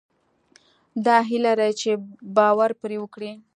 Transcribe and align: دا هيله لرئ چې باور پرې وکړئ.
دا 1.05 1.15
هيله 1.29 1.51
لرئ 1.57 1.71
چې 1.81 1.91
باور 2.35 2.71
پرې 2.81 2.97
وکړئ. 2.99 3.31